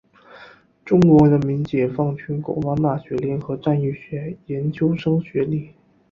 [0.83, 5.69] 中国人民解放军国防大学联合战役学研究生学历。